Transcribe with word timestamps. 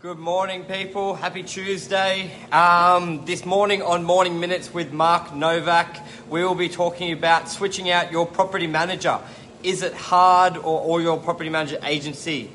Good 0.00 0.18
morning, 0.18 0.64
people. 0.64 1.14
Happy 1.14 1.42
Tuesday. 1.42 2.30
Um, 2.52 3.22
this 3.26 3.44
morning 3.44 3.82
on 3.82 4.02
Morning 4.02 4.40
Minutes 4.40 4.72
with 4.72 4.94
Mark 4.94 5.34
Novak, 5.34 6.02
we 6.30 6.42
will 6.42 6.54
be 6.54 6.70
talking 6.70 7.12
about 7.12 7.50
switching 7.50 7.90
out 7.90 8.10
your 8.10 8.24
property 8.24 8.66
manager. 8.66 9.18
Is 9.62 9.82
it 9.82 9.92
hard 9.92 10.56
or, 10.56 10.80
or 10.80 11.02
your 11.02 11.18
property 11.18 11.50
manager 11.50 11.78
agency? 11.82 12.50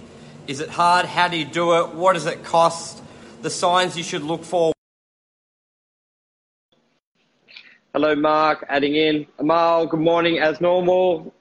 Is 0.47 0.59
it 0.59 0.69
hard? 0.69 1.05
How 1.05 1.27
do 1.27 1.37
you 1.37 1.45
do 1.45 1.77
it? 1.77 1.93
What 1.93 2.13
does 2.13 2.25
it 2.25 2.43
cost? 2.43 3.03
The 3.43 3.51
signs 3.51 3.95
you 3.95 4.01
should 4.01 4.23
look 4.23 4.43
for. 4.43 4.73
Hello, 7.93 8.15
Mark. 8.15 8.65
Adding 8.69 8.95
in. 8.95 9.27
Amal, 9.37 9.85
good 9.85 9.99
morning 9.99 10.39
as 10.39 10.59
normal. 10.61 11.31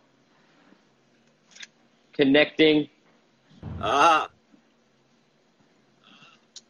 Connecting. 2.13 2.91
Ah, 3.81 4.29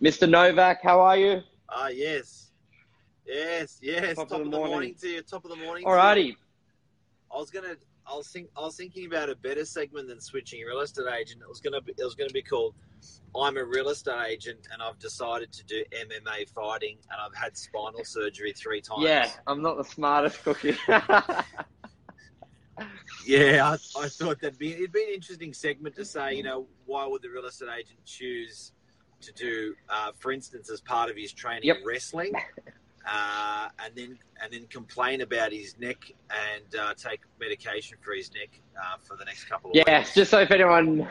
Mr. 0.05 0.29
Novak, 0.29 0.83
how 0.83 1.01
are 1.01 1.17
you? 1.17 1.41
ah, 1.71 1.89
yes, 1.89 2.51
yes, 3.27 3.79
yes. 3.81 4.17
Top 4.17 4.29
Top, 4.29 4.41
of 4.41 4.41
of 4.41 4.45
the 4.47 4.51
the 4.51 4.57
morning. 4.57 4.71
morning. 4.73 4.95
to 5.01 5.09
you. 5.09 5.23
Top 5.23 5.45
of 5.47 5.51
the 5.51 5.57
morning. 5.57 5.85
to 5.85 5.91
Alrighty. 5.91 6.27
you. 6.27 6.35
I 7.35 7.39
was 7.39 7.51
gonna. 7.51 7.77
I 8.07 8.15
was 8.15 8.29
think. 8.29 8.49
I 8.55 8.61
was 8.61 8.77
thinking 8.77 9.07
about 9.07 9.31
a 9.31 9.37
better 9.37 9.65
segment 9.65 10.09
than 10.09 10.21
switching 10.21 10.61
real 10.63 10.81
estate 10.81 11.07
agent. 11.19 11.41
It 11.41 11.49
was 11.49 11.61
gonna. 11.61 11.81
Be, 11.81 11.93
it 11.97 12.05
was 12.05 12.15
gonna 12.15 12.29
be 12.35 12.43
called. 12.43 12.75
I'm 13.35 13.57
a 13.57 13.65
real 13.65 13.89
estate 13.89 14.27
agent, 14.29 14.69
and 14.73 14.83
I've 14.83 14.99
decided 14.99 15.53
to 15.53 15.65
do 15.65 15.83
MMA 15.93 16.51
fighting, 16.55 16.99
and 17.11 17.19
I've 17.19 17.35
had 17.35 17.57
spinal 17.57 18.05
surgery 18.05 18.53
three 18.53 18.83
times. 18.83 19.05
Yeah, 19.05 19.31
I'm 19.47 19.63
not 19.63 19.79
the 19.79 19.85
smartest 19.85 20.43
cookie. 20.45 20.77
Yeah, 23.25 23.65
I, 23.97 24.03
I 24.05 24.09
thought 24.09 24.41
that'd 24.41 24.59
be 24.59 24.73
it'd 24.75 24.93
be 24.93 25.03
an 25.05 25.15
interesting 25.15 25.55
segment 25.55 25.95
to 25.95 26.05
say, 26.05 26.35
you 26.35 26.43
know, 26.43 26.67
why 26.85 27.07
would 27.07 27.23
the 27.23 27.31
real 27.31 27.47
estate 27.47 27.69
agent 27.79 28.01
choose 28.05 28.73
to 29.25 29.33
do, 29.33 29.75
uh, 29.89 30.13
for 30.19 30.33
instance, 30.33 30.71
as 30.71 30.81
part 30.81 31.11
of 31.11 31.17
his 31.17 31.33
training, 31.33 31.65
Yep. 31.65 31.79
wrestling, 31.85 32.33
uh, 33.11 33.69
and 33.85 33.95
then 33.95 34.19
and 34.43 34.53
then 34.53 34.67
complain 34.69 35.21
about 35.21 35.53
his 35.53 35.79
neck 35.79 36.13
and 36.31 36.81
uh, 36.81 36.93
take 36.95 37.21
medication 37.41 37.97
for 38.01 38.13
his 38.15 38.31
neck 38.35 38.51
uh, 38.77 38.97
for 39.03 39.17
the 39.17 39.25
next 39.25 39.45
couple 39.45 39.71
of 39.71 39.77
yes, 39.77 40.07
weeks. 40.07 40.15
just 40.15 40.31
so 40.31 40.41
if 40.41 40.51
anyone, 40.51 41.09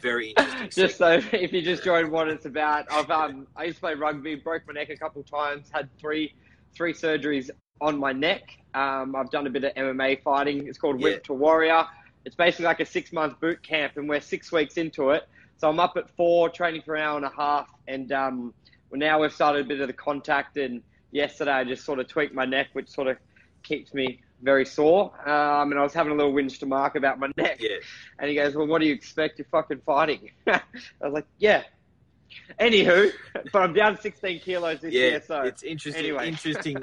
very 0.00 0.28
interesting. 0.36 0.68
just 0.70 0.98
so 0.98 1.20
if 1.32 1.52
you 1.52 1.62
just 1.62 1.82
joined 1.84 2.10
what 2.10 2.28
it's 2.28 2.46
about, 2.46 2.86
I've 2.90 3.10
um 3.10 3.46
I 3.56 3.64
used 3.64 3.76
to 3.76 3.80
play 3.80 3.94
rugby, 3.94 4.34
broke 4.36 4.62
my 4.66 4.74
neck 4.74 4.90
a 4.90 4.96
couple 4.96 5.20
of 5.20 5.30
times, 5.30 5.68
had 5.72 5.88
three 5.98 6.34
three 6.74 6.92
surgeries 6.92 7.50
on 7.80 7.98
my 7.98 8.12
neck. 8.12 8.42
Um, 8.74 9.16
I've 9.16 9.30
done 9.30 9.46
a 9.46 9.50
bit 9.50 9.64
of 9.64 9.74
MMA 9.74 10.22
fighting. 10.22 10.66
It's 10.68 10.78
called 10.78 11.00
Wimp 11.00 11.24
to 11.24 11.32
Warrior. 11.32 11.84
It's 12.24 12.34
basically 12.36 12.66
like 12.66 12.80
a 12.80 12.84
six 12.86 13.12
month 13.12 13.40
boot 13.40 13.62
camp, 13.62 13.96
and 13.96 14.08
we're 14.08 14.20
six 14.20 14.52
weeks 14.52 14.76
into 14.76 15.10
it. 15.10 15.26
So 15.58 15.68
I'm 15.68 15.80
up 15.80 15.96
at 15.96 16.08
four, 16.16 16.48
training 16.48 16.82
for 16.82 16.94
an 16.94 17.02
hour 17.02 17.16
and 17.16 17.26
a 17.26 17.30
half, 17.36 17.68
and 17.86 18.10
um, 18.12 18.54
well, 18.90 18.98
now 18.98 19.20
we've 19.20 19.32
started 19.32 19.66
a 19.66 19.68
bit 19.68 19.80
of 19.80 19.88
the 19.88 19.92
contact. 19.92 20.56
And 20.56 20.82
yesterday 21.10 21.50
I 21.52 21.64
just 21.64 21.84
sort 21.84 21.98
of 21.98 22.06
tweaked 22.08 22.32
my 22.34 22.44
neck, 22.44 22.68
which 22.72 22.88
sort 22.88 23.08
of 23.08 23.16
keeps 23.64 23.92
me 23.92 24.20
very 24.40 24.64
sore. 24.64 25.12
Um, 25.28 25.72
and 25.72 25.78
I 25.78 25.82
was 25.82 25.92
having 25.92 26.12
a 26.12 26.14
little 26.14 26.32
whinge 26.32 26.60
to 26.60 26.66
Mark 26.66 26.94
about 26.94 27.18
my 27.18 27.28
neck. 27.36 27.58
Yeah, 27.60 27.76
And 28.20 28.28
he 28.28 28.36
goes, 28.36 28.54
Well, 28.54 28.68
what 28.68 28.80
do 28.80 28.86
you 28.86 28.94
expect? 28.94 29.38
You're 29.38 29.46
fucking 29.50 29.82
fighting. 29.84 30.30
I 30.46 30.60
was 31.00 31.12
like, 31.12 31.26
Yeah. 31.38 31.64
Anywho, 32.60 33.10
but 33.52 33.62
I'm 33.62 33.72
down 33.72 33.98
16 33.98 34.40
kilos 34.40 34.80
this 34.80 34.92
yeah. 34.92 35.00
year, 35.00 35.22
so 35.26 35.40
it's 35.42 35.62
interesting. 35.62 36.04
anyway. 36.04 36.28
Interesting. 36.28 36.76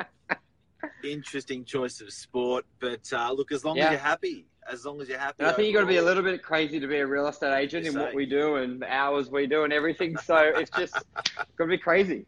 interesting 1.03 1.63
choice 1.65 2.01
of 2.01 2.11
sport, 2.11 2.65
but 2.79 3.11
uh, 3.13 3.31
look, 3.31 3.51
as 3.51 3.63
long 3.63 3.77
Yeah. 3.77 3.85
as 3.85 3.91
you're 3.91 3.99
happy, 3.99 4.47
as 4.71 4.85
long 4.85 5.02
as 5.02 5.08
you're 5.09 5.17
happy. 5.19 5.35
and 5.39 5.47
I 5.47 5.53
think 5.53 5.67
you've 5.67 5.75
got 5.75 5.81
to 5.81 5.88
be 5.88 5.97
a 5.97 6.02
little 6.02 6.23
bit 6.23 6.41
crazy 6.41 6.80
to 6.80 6.88
be 6.88 6.97
a 6.97 7.05
real 7.08 7.27
estate 7.27 7.55
agent 7.55 7.85
in 7.85 7.97
what 7.99 8.13
we 8.13 8.25
do 8.25 8.55
and 8.55 8.81
the 8.81 8.91
hours 8.91 9.30
we 9.30 9.47
do 9.47 9.63
and 9.63 9.71
everything. 9.73 10.17
So 10.17 10.35
it's 10.38 10.71
just 10.71 10.94
got 11.25 11.35
to 11.59 11.66
be 11.67 11.77
crazy. 11.77 12.25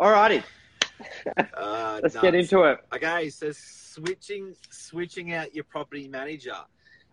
Alrighty, 0.00 0.42
Uh, 1.56 2.00
let's 2.02 2.16
get 2.16 2.34
into 2.34 2.62
it. 2.64 2.78
Okay, 2.94 3.28
so 3.30 3.50
switching 3.52 4.54
switching 4.70 5.32
out 5.32 5.54
your 5.54 5.64
property 5.64 6.08
manager. 6.08 6.56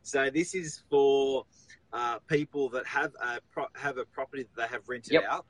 So 0.03 0.29
this 0.31 0.55
is 0.55 0.81
for 0.89 1.45
uh, 1.93 2.19
people 2.27 2.69
that 2.69 2.85
have 2.87 3.11
a 3.21 3.39
pro- 3.51 3.67
have 3.75 3.97
a 3.97 4.05
property 4.05 4.43
that 4.43 4.61
they 4.61 4.67
have 4.73 4.87
rented 4.87 5.13
Yep. 5.13 5.23
out. 5.29 5.45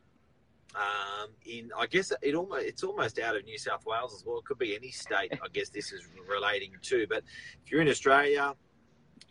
Um, 0.73 1.29
in 1.45 1.69
I 1.77 1.85
guess 1.85 2.11
it 2.21 2.33
almost 2.33 2.65
it's 2.65 2.83
almost 2.83 3.19
out 3.19 3.35
of 3.35 3.43
New 3.45 3.57
South 3.57 3.85
Wales 3.85 4.13
as 4.13 4.25
well. 4.25 4.39
It 4.39 4.45
could 4.45 4.57
be 4.57 4.75
any 4.75 4.89
state. 4.89 5.31
I 5.33 5.47
guess 5.53 5.69
this 5.69 5.91
is 5.91 6.07
relating 6.27 6.71
to. 6.83 7.05
But 7.07 7.23
if 7.63 7.71
you're 7.71 7.81
in 7.81 7.89
Australia, 7.89 8.55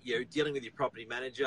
you're 0.03 0.25
dealing 0.25 0.53
with 0.53 0.63
your 0.63 0.73
property 0.73 1.07
manager. 1.09 1.47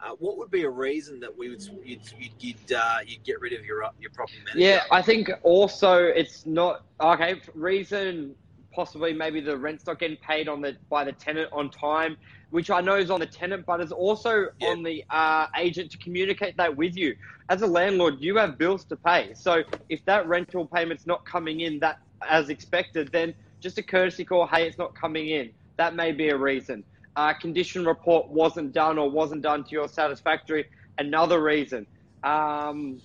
Uh, 0.00 0.10
what 0.20 0.38
would 0.38 0.50
be 0.50 0.62
a 0.62 0.70
reason 0.70 1.18
that 1.20 1.36
we 1.36 1.48
would 1.48 1.62
you'd 1.84 2.00
you'd, 2.18 2.32
you'd, 2.38 2.72
uh, 2.72 2.98
you'd 3.04 3.24
get 3.24 3.40
rid 3.40 3.52
of 3.52 3.64
your 3.64 3.82
your 4.00 4.10
property 4.10 4.38
manager? 4.46 4.60
Yeah, 4.60 4.82
I 4.92 5.02
think 5.02 5.30
also 5.42 6.04
it's 6.04 6.46
not 6.46 6.84
okay. 7.00 7.40
Reason 7.54 8.34
possibly 8.72 9.12
maybe 9.12 9.40
the 9.40 9.56
rent's 9.56 9.86
not 9.86 9.98
getting 9.98 10.16
paid 10.18 10.48
on 10.48 10.60
the 10.60 10.76
by 10.88 11.02
the 11.02 11.12
tenant 11.12 11.48
on 11.52 11.68
time, 11.70 12.16
which 12.50 12.70
I 12.70 12.80
know 12.80 12.96
is 12.96 13.10
on 13.10 13.18
the 13.18 13.26
tenant, 13.26 13.64
but 13.66 13.80
it's 13.80 13.90
also 13.90 14.48
Yeah. 14.60 14.68
on 14.68 14.84
the 14.84 15.04
uh, 15.10 15.46
agent 15.56 15.90
to 15.92 15.98
communicate 15.98 16.56
that 16.58 16.76
with 16.76 16.96
you. 16.96 17.16
As 17.48 17.62
a 17.62 17.66
landlord, 17.66 18.20
you 18.20 18.36
have 18.36 18.56
bills 18.56 18.84
to 18.86 18.96
pay. 18.96 19.32
So 19.34 19.62
if 19.88 20.04
that 20.04 20.28
rental 20.28 20.66
payment's 20.66 21.06
not 21.06 21.24
coming 21.24 21.60
in 21.60 21.80
that 21.80 21.98
as 22.28 22.50
expected, 22.50 23.10
then 23.10 23.34
just 23.60 23.78
a 23.78 23.82
courtesy 23.82 24.24
call. 24.24 24.46
Hey, 24.46 24.66
it's 24.68 24.78
not 24.78 24.94
coming 24.94 25.28
in. 25.30 25.50
That 25.76 25.94
may 25.94 26.12
be 26.12 26.28
a 26.28 26.36
reason. 26.36 26.84
Uh, 27.18 27.32
condition 27.32 27.84
report 27.84 28.28
wasn't 28.28 28.72
done 28.72 28.96
or 28.96 29.10
wasn't 29.10 29.42
done 29.42 29.64
to 29.64 29.72
your 29.72 29.88
satisfactory. 29.88 30.64
Another 30.98 31.42
reason. 31.42 31.84
Um, 32.22 33.00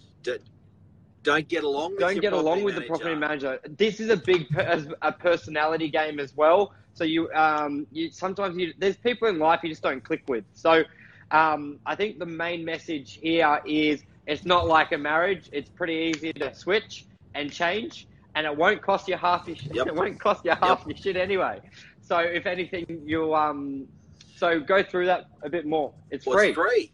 Don't 1.23 1.47
get 1.47 1.63
along. 1.63 1.93
With 1.93 1.99
don't 2.01 2.21
get 2.21 2.31
along 2.31 2.63
with 2.63 2.75
the 2.75 2.81
property 2.81 3.15
manager. 3.15 3.59
This 3.67 3.99
is 3.99 4.11
a 4.11 4.17
big 4.17 4.47
per- 4.49 4.85
a 5.01 5.11
personality 5.11 5.89
game 5.89 6.19
as 6.19 6.37
well. 6.37 6.73
So 6.93 7.05
you, 7.05 7.31
um, 7.33 7.87
you 7.91 8.11
sometimes 8.11 8.55
you, 8.55 8.71
there's 8.77 8.97
people 8.97 9.29
in 9.29 9.39
life 9.39 9.61
you 9.63 9.69
just 9.69 9.81
don't 9.81 10.03
click 10.03 10.21
with. 10.27 10.43
So 10.53 10.83
um, 11.31 11.79
I 11.83 11.95
think 11.95 12.19
the 12.19 12.27
main 12.27 12.63
message 12.63 13.17
here 13.19 13.61
is 13.65 14.03
it's 14.27 14.45
not 14.45 14.67
like 14.67 14.91
a 14.91 14.97
marriage. 14.99 15.49
It's 15.51 15.69
pretty 15.69 16.13
easy 16.13 16.33
to 16.33 16.53
switch 16.53 17.07
and 17.33 17.51
change, 17.51 18.05
and 18.35 18.45
it 18.45 18.55
won't 18.55 18.83
cost 18.83 19.07
you 19.07 19.17
half 19.17 19.47
your 19.47 19.57
Yep. 19.71 19.87
it 19.91 19.95
won't 19.95 20.19
cost 20.19 20.45
you 20.45 20.51
half 20.51 20.85
your 20.85 20.97
shit 20.97 21.17
anyway. 21.17 21.61
So 22.01 22.19
if 22.19 22.45
anything, 22.45 23.01
you 23.05 23.33
um, 23.33 23.87
so 24.35 24.59
go 24.59 24.83
through 24.83 25.05
that 25.07 25.25
a 25.43 25.49
bit 25.49 25.65
more. 25.65 25.93
It's 26.09 26.25
Well, 26.25 26.37
free. 26.37 26.49
it's 26.49 26.55
free. 26.55 26.93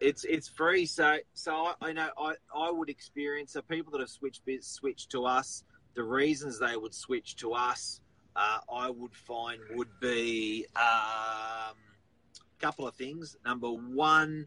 It's 0.00 0.24
it's 0.24 0.48
free. 0.48 0.86
So 0.86 1.18
so 1.34 1.52
I, 1.54 1.74
I 1.82 1.92
know 1.92 2.08
I, 2.18 2.34
I 2.54 2.70
would 2.70 2.88
experience 2.88 3.52
so 3.52 3.62
people 3.62 3.92
that 3.92 4.00
have 4.00 4.08
switched 4.10 4.42
switched 4.62 5.10
to 5.10 5.24
us. 5.26 5.64
The 5.94 6.02
reasons 6.04 6.58
they 6.58 6.76
would 6.76 6.94
switch 6.94 7.36
to 7.36 7.52
us, 7.52 8.00
uh, 8.36 8.58
I 8.72 8.88
would 8.90 9.14
find 9.14 9.60
would 9.72 9.88
be 10.00 10.66
um, 10.76 10.82
a 11.76 12.60
couple 12.60 12.86
of 12.86 12.94
things. 12.94 13.36
Number 13.44 13.68
one, 13.68 14.46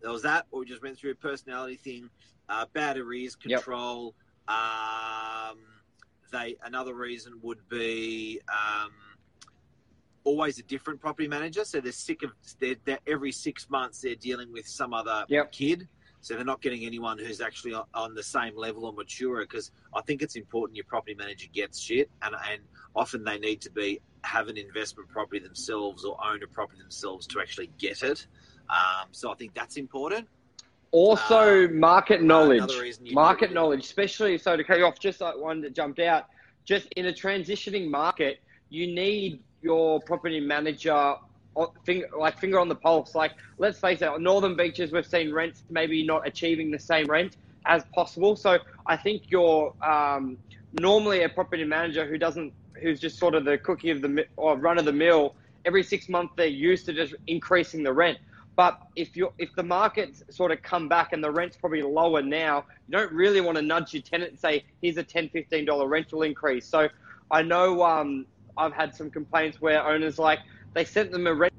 there 0.00 0.12
was 0.12 0.22
that, 0.22 0.46
or 0.52 0.60
we 0.60 0.66
just 0.66 0.82
went 0.82 0.96
through 0.96 1.10
a 1.10 1.16
personality 1.16 1.76
thing, 1.76 2.08
uh, 2.48 2.66
bad 2.72 2.96
arrears 2.96 3.36
Yep. 3.44 3.58
control. 3.58 4.14
Um, 4.46 5.58
they 6.32 6.56
another 6.64 6.94
reason 6.94 7.40
would 7.42 7.68
be. 7.68 8.40
Um, 8.48 8.92
always 10.24 10.58
a 10.58 10.62
different 10.62 11.00
property 11.00 11.28
manager. 11.28 11.64
So 11.64 11.80
they're 11.80 11.92
sick 11.92 12.22
of 12.22 12.30
they're, 12.58 12.76
they're 12.84 12.98
every 13.06 13.32
six 13.32 13.68
months 13.70 14.00
they're 14.00 14.14
dealing 14.16 14.52
with 14.52 14.66
some 14.66 14.92
other 14.92 15.24
Yep. 15.28 15.52
kid. 15.52 15.88
So 16.20 16.34
they're 16.34 16.44
not 16.44 16.62
getting 16.62 16.86
anyone 16.86 17.18
who's 17.18 17.42
actually 17.42 17.74
on, 17.74 17.84
on 17.92 18.14
the 18.14 18.22
same 18.22 18.56
level 18.56 18.86
or 18.86 18.92
mature. 18.94 19.42
Because 19.42 19.70
I 19.94 20.00
think 20.00 20.22
it's 20.22 20.36
important 20.36 20.76
your 20.76 20.86
property 20.86 21.14
manager 21.14 21.46
gets 21.52 21.80
shit, 21.80 22.10
and 22.22 22.34
and 22.50 22.62
often 22.96 23.24
they 23.24 23.38
need 23.38 23.60
to 23.62 23.70
be 23.70 24.00
have 24.24 24.48
an 24.48 24.56
investment 24.56 25.08
property 25.10 25.38
themselves 25.38 26.04
or 26.04 26.16
own 26.24 26.42
a 26.42 26.46
property 26.46 26.80
themselves 26.80 27.26
to 27.26 27.40
actually 27.40 27.70
get 27.78 28.02
it. 28.02 28.26
Um, 28.70 29.08
so 29.12 29.30
I 29.30 29.34
think 29.34 29.52
that's 29.54 29.76
important. 29.76 30.26
Also, 30.92 31.66
Uh, 31.66 31.72
market 31.72 32.22
knowledge. 32.22 32.62
market 33.12 33.52
knowledge, 33.52 33.84
especially 33.84 34.38
so 34.38 34.56
to 34.56 34.64
cut 34.64 34.78
you 34.78 34.86
off, 34.86 34.98
just 34.98 35.20
like 35.20 35.36
one 35.36 35.60
that 35.60 35.74
jumped 35.74 35.98
out. 35.98 36.24
Just 36.64 36.86
in 36.96 37.06
a 37.06 37.12
transitioning 37.12 37.90
market, 37.90 38.38
you 38.70 38.86
need 38.86 39.42
your 39.64 40.00
property 40.00 40.38
manager 40.38 41.16
finger, 41.84 42.08
like 42.18 42.38
finger 42.38 42.60
on 42.60 42.68
the 42.68 42.74
pulse. 42.74 43.14
Like, 43.14 43.32
let's 43.58 43.78
face 43.78 44.02
it, 44.02 44.20
Northern 44.20 44.56
Beaches, 44.56 44.92
we've 44.92 45.06
seen 45.06 45.32
rents 45.32 45.64
maybe 45.70 46.06
not 46.06 46.26
achieving 46.26 46.70
the 46.70 46.78
same 46.78 47.06
rent 47.06 47.36
as 47.66 47.82
possible. 47.94 48.36
So 48.36 48.58
I 48.86 48.96
think 48.96 49.24
you're 49.28 49.74
um, 49.82 50.36
normally 50.80 51.22
a 51.22 51.28
property 51.28 51.64
manager 51.64 52.06
who 52.06 52.18
doesn't, 52.18 52.52
who's 52.80 53.00
just 53.00 53.18
sort 53.18 53.34
of 53.34 53.44
the 53.44 53.58
cookie 53.58 53.90
of 53.90 54.02
the 54.02 54.26
or 54.36 54.56
run 54.56 54.78
of 54.78 54.84
the 54.84 54.92
mill. 54.92 55.34
Every 55.64 55.82
six 55.82 56.08
months, 56.08 56.34
they're 56.36 56.46
used 56.46 56.84
to 56.86 56.92
just 56.92 57.14
increasing 57.26 57.82
the 57.82 57.92
rent. 57.92 58.18
But 58.56 58.80
if 58.94 59.16
you 59.16 59.32
if 59.38 59.52
the 59.56 59.62
markets 59.62 60.22
sort 60.30 60.52
of 60.52 60.62
come 60.62 60.88
back 60.88 61.12
and 61.12 61.24
the 61.24 61.30
rent's 61.30 61.56
probably 61.56 61.82
lower 61.82 62.22
now, 62.22 62.64
you 62.86 62.92
don't 62.92 63.12
really 63.12 63.40
want 63.40 63.56
to 63.56 63.62
nudge 63.62 63.94
your 63.94 64.02
tenant 64.02 64.32
and 64.32 64.38
say, 64.38 64.64
here's 64.80 64.96
a 64.96 65.02
$10, 65.02 65.32
$15 65.32 65.88
rental 65.88 66.22
increase. 66.22 66.66
So 66.66 66.88
I 67.30 67.42
know 67.42 67.82
um, 67.82 68.26
I've 68.56 68.72
had 68.72 68.94
some 68.94 69.10
complaints 69.10 69.60
where 69.60 69.84
owners 69.84 70.18
like 70.18 70.40
they 70.74 70.84
sent 70.84 71.10
them 71.10 71.26
a. 71.26 71.50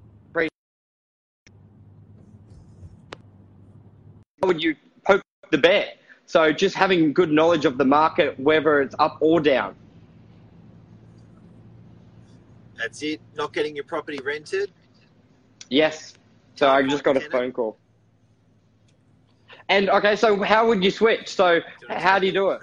How 4.42 4.48
would 4.48 4.62
you 4.62 4.76
poke 5.04 5.22
the 5.52 5.58
bear? 5.58 5.90
So 6.26 6.52
just 6.52 6.76
having 6.76 7.14
good 7.14 7.32
knowledge 7.32 7.66
of 7.66 7.78
the 7.78 7.86
market, 7.86 8.40
whether 8.40 8.82
it's 8.82 8.96
up 9.00 9.18
or 9.22 9.40
down. 9.40 9.76
That's 12.78 13.02
it. 13.04 13.22
Not 13.36 13.54
getting 13.54 13.76
your 13.76 13.86
property 13.86 14.20
rented. 14.24 14.72
Yes. 15.70 16.14
So 16.56 16.70
I 16.70 16.84
just 16.84 17.04
got 17.04 17.18
a 17.18 17.22
phone 17.22 17.52
call. 17.52 17.78
And 19.70 19.90
okay, 19.90 20.16
so 20.16 20.42
how 20.44 20.68
would 20.68 20.84
you 20.84 20.92
switch? 20.92 21.34
So 21.34 21.60
how 21.88 22.20
do 22.20 22.28
you 22.28 22.34
do 22.34 22.52
it? 22.52 22.62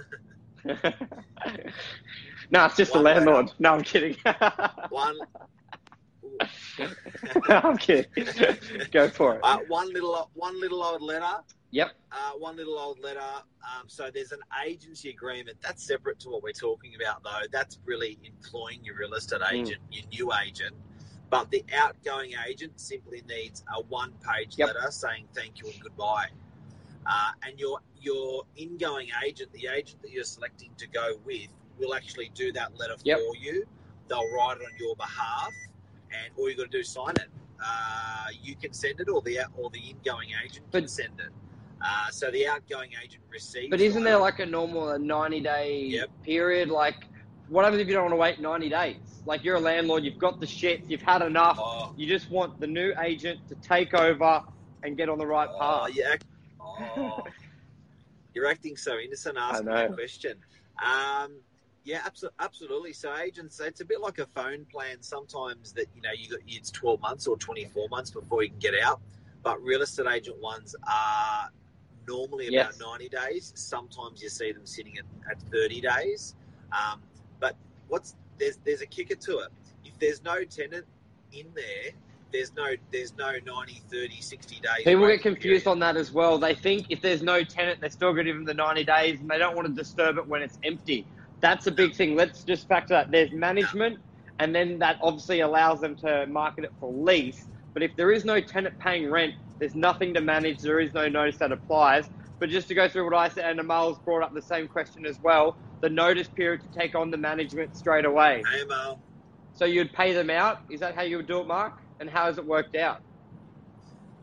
no, 2.52 2.64
it's 2.66 2.76
just 2.76 2.92
One 2.92 3.00
a 3.00 3.02
landlord. 3.02 3.46
letter. 3.46 3.56
No, 3.58 3.72
I'm 3.74 3.82
kidding. 3.82 4.16
One. 4.90 5.16
I'm 7.48 7.76
kidding. 7.78 8.06
Go 8.92 9.08
for 9.08 9.34
it. 9.36 9.40
Uh, 9.42 9.58
one 9.68 9.92
little, 9.92 10.30
one 10.34 10.60
little 10.60 10.82
old 10.82 11.02
letter. 11.02 11.42
Yep. 11.70 11.92
Uh, 12.12 12.32
one 12.38 12.56
little 12.56 12.78
old 12.78 13.00
letter. 13.00 13.20
Um, 13.20 13.84
so 13.88 14.10
there's 14.12 14.32
an 14.32 14.40
agency 14.66 15.10
agreement. 15.10 15.56
That's 15.62 15.82
separate 15.86 16.18
to 16.20 16.28
what 16.30 16.42
we're 16.42 16.52
talking 16.52 16.92
about, 17.00 17.22
though. 17.24 17.46
That's 17.50 17.78
really 17.84 18.18
employing 18.24 18.84
your 18.84 18.96
real 18.96 19.14
estate 19.14 19.40
Mm. 19.40 19.52
agent, 19.54 19.80
your 19.90 20.04
new 20.12 20.32
agent. 20.46 20.74
But 21.30 21.50
the 21.50 21.64
outgoing 21.74 22.32
agent 22.46 22.78
simply 22.78 23.22
needs 23.26 23.64
a 23.74 23.82
one-page 23.82 24.58
Yep. 24.58 24.68
letter 24.74 24.90
saying 24.90 25.28
thank 25.34 25.60
you 25.60 25.70
and 25.70 25.80
goodbye. 25.80 26.28
Uh, 27.06 27.32
and 27.44 27.58
your 27.58 27.80
your 27.98 28.44
ingoing 28.56 29.08
agent, 29.24 29.52
the 29.52 29.68
agent 29.68 30.02
that 30.02 30.10
you're 30.10 30.24
selecting 30.24 30.74
to 30.76 30.86
go 30.88 31.16
with, 31.24 31.48
will 31.82 31.94
actually 31.94 32.30
do 32.34 32.52
that 32.52 32.76
letter 32.78 32.94
Yep. 33.04 33.18
for 33.18 33.36
you. 33.36 33.66
They'll 34.08 34.30
write 34.32 34.58
it 34.60 34.64
on 34.64 34.70
your 34.78 34.94
behalf, 34.96 35.52
and 36.10 36.32
all 36.36 36.48
you 36.48 36.56
got 36.56 36.64
to 36.64 36.68
do 36.68 36.78
is 36.78 36.88
sign 36.88 37.14
it. 37.16 37.28
Uh, 37.64 38.26
you 38.42 38.56
can 38.56 38.72
send 38.72 39.00
it, 39.00 39.08
or 39.08 39.20
the 39.22 39.40
or 39.56 39.70
the 39.70 39.78
ingoing 39.80 40.30
agent 40.42 40.70
can 40.72 40.82
But- 40.82 40.90
send 40.90 41.20
it. 41.20 41.30
Uh, 41.84 42.08
so 42.10 42.30
the 42.30 42.46
outgoing 42.46 42.90
agent 43.02 43.22
receives. 43.28 43.68
But 43.70 43.80
isn't 43.80 44.04
there 44.04 44.16
like 44.18 44.38
a 44.38 44.46
normal 44.46 44.90
a 44.90 44.98
90 44.98 45.40
day 45.40 45.80
Yep. 45.86 46.10
period? 46.22 46.68
Like, 46.70 47.06
what 47.48 47.64
happens 47.64 47.82
if 47.82 47.88
you 47.88 47.94
don't 47.94 48.04
want 48.04 48.12
to 48.12 48.16
wait 48.16 48.40
90 48.40 48.68
days? 48.68 49.22
Like, 49.26 49.42
you're 49.42 49.56
a 49.56 49.60
landlord, 49.60 50.04
you've 50.04 50.18
got 50.18 50.38
the 50.38 50.46
shit, 50.46 50.84
you've 50.88 51.02
had 51.02 51.22
enough. 51.22 51.56
Oh, 51.60 51.92
You 51.96 52.06
just 52.06 52.30
want 52.30 52.60
the 52.60 52.68
new 52.68 52.94
agent 53.00 53.48
to 53.48 53.56
take 53.56 53.94
over 53.94 54.44
and 54.84 54.96
get 54.96 55.08
on 55.08 55.18
the 55.18 55.26
right 55.26 55.48
oh, 55.52 55.58
path. 55.88 55.98
act- 56.06 56.24
oh. 56.60 57.24
you're 58.34 58.46
acting 58.46 58.76
so 58.76 58.98
innocent 58.98 59.36
asking 59.36 59.66
that 59.66 59.92
question. 59.94 60.38
Um, 60.80 61.32
yeah, 61.84 62.00
abso- 62.00 62.30
absolutely. 62.38 62.92
So 62.92 63.16
agents, 63.16 63.60
it's 63.60 63.80
a 63.80 63.84
bit 63.84 64.00
like 64.00 64.18
a 64.18 64.26
phone 64.26 64.64
plan. 64.70 64.96
Sometimes 65.00 65.72
that 65.72 65.86
you 65.94 66.02
know 66.02 66.10
you 66.16 66.30
got 66.30 66.40
it's 66.46 66.70
12 66.70 67.00
months 67.00 67.26
or 67.26 67.36
24 67.36 67.88
months 67.88 68.10
before 68.10 68.42
you 68.42 68.50
can 68.50 68.58
get 68.58 68.74
out, 68.82 69.00
but 69.42 69.62
real 69.62 69.82
estate 69.82 70.06
agent 70.06 70.40
ones 70.40 70.74
are 70.88 71.48
normally 72.06 72.46
about 72.48 72.72
Yes. 72.72 72.80
90 72.80 73.08
days. 73.08 73.52
Sometimes 73.56 74.22
you 74.22 74.28
see 74.28 74.52
them 74.52 74.66
sitting 74.66 74.96
at, 74.98 75.04
at 75.30 75.42
30 75.52 75.80
days. 75.80 76.34
Um, 76.72 77.00
but 77.40 77.56
what's 77.88 78.16
there's 78.38 78.58
there's 78.64 78.80
a 78.82 78.86
kicker 78.86 79.16
to 79.16 79.38
it. 79.38 79.48
If 79.84 79.98
there's 79.98 80.22
no 80.22 80.44
tenant 80.44 80.86
in 81.32 81.46
there, 81.54 81.92
there's 82.32 82.54
no 82.54 82.74
there's 82.92 83.16
no 83.16 83.32
90, 83.44 83.82
30, 83.90 84.20
60 84.20 84.54
days. 84.60 84.70
People 84.84 85.06
get 85.08 85.20
confused 85.20 85.64
period. 85.64 85.66
on 85.66 85.78
that 85.80 85.96
as 85.96 86.12
well. 86.12 86.38
They 86.38 86.54
think 86.54 86.86
if 86.90 87.00
there's 87.00 87.22
no 87.22 87.42
tenant, 87.42 87.80
they're 87.80 87.90
still 87.90 88.12
going 88.12 88.26
to 88.26 88.32
give 88.32 88.36
them 88.36 88.44
the 88.44 88.54
90 88.54 88.84
days 88.84 89.20
and 89.20 89.28
they 89.28 89.38
don't 89.38 89.56
want 89.56 89.66
to 89.66 89.74
disturb 89.74 90.16
it 90.18 90.26
when 90.26 90.42
it's 90.42 90.58
empty. 90.62 91.06
That's 91.42 91.66
a 91.66 91.70
big 91.70 91.94
thing. 91.94 92.16
Let's 92.16 92.44
just 92.44 92.66
factor 92.66 92.94
that. 92.94 93.10
There's 93.10 93.32
management, 93.32 93.98
and 94.38 94.54
then 94.54 94.78
that 94.78 94.98
obviously 95.02 95.40
allows 95.40 95.80
them 95.80 95.96
to 95.96 96.26
market 96.26 96.64
it 96.64 96.72
for 96.80 96.90
lease. 96.90 97.46
But 97.74 97.82
if 97.82 97.94
there 97.96 98.12
is 98.12 98.24
no 98.24 98.40
tenant 98.40 98.78
paying 98.78 99.10
rent, 99.10 99.34
there's 99.58 99.74
nothing 99.74 100.14
to 100.14 100.20
manage. 100.22 100.60
There 100.60 100.80
is 100.80 100.94
no 100.94 101.08
notice 101.08 101.36
that 101.38 101.52
applies. 101.52 102.08
But 102.38 102.48
just 102.48 102.68
to 102.68 102.74
go 102.74 102.88
through 102.88 103.04
what 103.04 103.14
I 103.14 103.28
said, 103.28 103.50
and 103.50 103.60
Amal's 103.60 103.98
brought 103.98 104.22
up 104.22 104.32
the 104.32 104.42
same 104.42 104.66
question 104.66 105.04
as 105.04 105.20
well 105.20 105.56
the 105.82 105.90
notice 105.90 106.28
period 106.28 106.62
to 106.62 106.78
take 106.78 106.94
on 106.94 107.10
the 107.10 107.16
management 107.16 107.76
straight 107.76 108.04
away. 108.04 108.42
Amal. 108.62 109.00
So 109.52 109.64
you'd 109.64 109.92
pay 109.92 110.12
them 110.12 110.30
out. 110.30 110.60
Is 110.70 110.80
that 110.80 110.94
how 110.94 111.02
you 111.02 111.18
would 111.18 111.26
do 111.26 111.40
it, 111.40 111.46
Mark? 111.46 111.74
And 112.00 112.08
how 112.08 112.26
has 112.26 112.38
it 112.38 112.46
worked 112.46 112.76
out? 112.76 113.02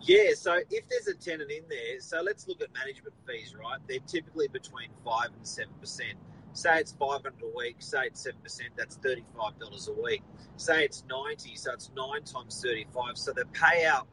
Yeah, 0.01 0.31
so 0.35 0.59
if 0.69 0.87
there's 0.89 1.07
a 1.07 1.13
tenant 1.13 1.51
in 1.51 1.63
there, 1.69 1.99
so 1.99 2.21
let's 2.21 2.47
look 2.47 2.61
at 2.61 2.73
management 2.73 3.13
fees, 3.27 3.53
right? 3.53 3.77
They're 3.87 3.99
typically 4.07 4.47
between 4.47 4.87
five 5.03 5.27
and 5.35 5.45
seven 5.45 5.73
percent. 5.81 6.17
Say 6.59 6.77
it's 6.79 6.91
five 6.91 7.21
hundred 7.23 7.41
a 7.41 7.57
week, 7.57 7.77
say 7.79 8.07
it's 8.07 8.19
seven 8.21 8.41
percent, 8.41 8.71
that's 8.75 8.97
thirty-five 8.97 9.57
dollars 9.59 9.87
a 9.87 9.93
week. 9.93 10.23
Say 10.57 10.83
it's 10.83 11.05
ninety, 11.09 11.55
so 11.55 11.71
it's 11.71 11.89
nine 11.95 12.23
times 12.23 12.61
thirty-five. 12.61 13.17
So 13.17 13.31
the 13.31 13.45
payout, 13.53 14.07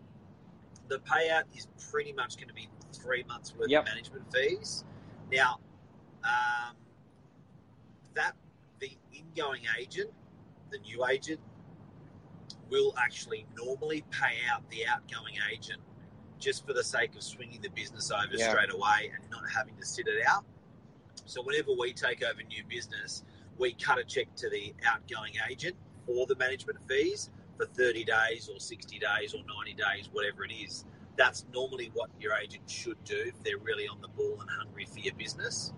the 0.87 1.00
payout 1.00 1.43
is 1.56 1.66
pretty 1.90 2.12
much 2.12 2.37
going 2.37 2.46
to 2.46 2.54
be 2.54 2.69
three 2.93 3.25
months 3.25 3.52
worth 3.56 3.69
Yep. 3.69 3.82
of 3.82 3.87
management 3.88 4.32
fees. 4.32 4.84
Now, 5.32 5.58
um, 6.22 6.76
that 8.14 8.37
the 8.78 8.96
ingoing 9.12 9.62
agent, 9.76 10.10
the 10.70 10.78
new 10.78 11.04
agent, 11.04 11.40
will 12.70 12.94
actually 12.96 13.44
normally 13.56 14.04
pay 14.12 14.37
out 14.49 14.62
the 14.70 14.87
outgoing 14.87 15.34
agent 15.52 15.81
just 16.38 16.64
for 16.64 16.75
the 16.75 16.84
sake 16.84 17.16
of 17.16 17.25
swinging 17.25 17.60
the 17.60 17.70
business 17.70 18.12
over 18.12 18.37
Yeah. 18.37 18.50
straight 18.50 18.70
away 18.70 19.10
and 19.12 19.28
not 19.31 19.50
having 19.50 19.76
to 19.78 19.84
sit 19.84 20.06
it 20.06 20.25
out. 20.25 20.44
So 21.24 21.42
whenever 21.42 21.72
we 21.78 21.92
take 21.92 22.22
over 22.22 22.42
new 22.42 22.62
business, 22.68 23.24
we 23.58 23.72
cut 23.72 23.98
a 23.98 24.04
check 24.04 24.34
to 24.36 24.50
the 24.50 24.74
outgoing 24.86 25.32
agent 25.50 25.76
for 26.06 26.26
the 26.26 26.36
management 26.36 26.78
fees 26.88 27.30
for 27.56 27.66
30 27.66 28.04
days 28.04 28.50
or 28.52 28.60
60 28.60 28.98
days 28.98 29.34
or 29.34 29.40
90 29.46 29.74
days, 29.74 30.08
whatever 30.12 30.44
it 30.44 30.52
is. 30.52 30.84
That's 31.16 31.46
normally 31.52 31.90
what 31.94 32.10
your 32.20 32.34
agent 32.34 32.68
should 32.68 33.02
do 33.04 33.16
if 33.26 33.42
they're 33.42 33.58
really 33.58 33.88
on 33.88 34.00
the 34.02 34.08
ball 34.08 34.36
and 34.40 34.50
hungry 34.50 34.84
for 34.84 34.98
your 34.98 35.14
business. 35.14 35.72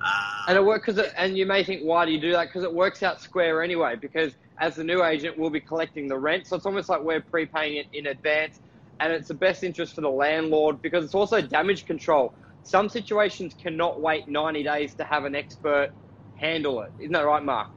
Um, 0.00 0.10
And 0.48 0.58
it 0.58 0.64
work 0.64 0.84
because, 0.84 0.98
and 1.16 1.36
you 1.38 1.46
may 1.46 1.64
think, 1.64 1.82
why 1.82 2.04
do 2.04 2.12
you 2.12 2.20
do 2.20 2.32
that? 2.32 2.48
Because 2.48 2.64
it 2.64 2.72
works 2.72 3.02
out 3.02 3.20
square 3.20 3.62
anyway. 3.62 3.96
Because 3.96 4.34
as 4.58 4.74
the 4.76 4.84
new 4.84 5.02
agent, 5.02 5.38
we'll 5.38 5.50
be 5.50 5.60
collecting 5.60 6.08
the 6.08 6.18
rent, 6.18 6.46
so 6.46 6.56
it's 6.56 6.66
almost 6.66 6.88
like 6.88 7.00
we're 7.02 7.20
prepaying 7.20 7.76
it 7.78 7.86
in 7.92 8.06
advance, 8.06 8.60
and 9.00 9.12
it's 9.12 9.28
the 9.28 9.34
best 9.34 9.64
interest 9.64 9.94
for 9.94 10.02
the 10.02 10.10
landlord 10.10 10.82
because 10.82 11.04
it's 11.04 11.14
also 11.14 11.40
damage 11.40 11.86
control. 11.86 12.34
Some 12.64 12.88
situations 12.88 13.54
cannot 13.54 14.00
wait 14.00 14.28
90 14.28 14.62
days 14.62 14.94
to 14.94 15.04
have 15.04 15.24
an 15.24 15.34
expert 15.34 15.90
handle 16.36 16.82
it. 16.82 16.92
Isn't 16.98 17.12
that 17.12 17.20
right, 17.26 17.42
Mark? 17.44 17.70